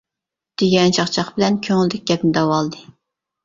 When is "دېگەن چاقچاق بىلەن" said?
0.61-1.61